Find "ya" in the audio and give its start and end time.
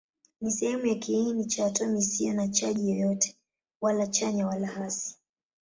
0.85-0.95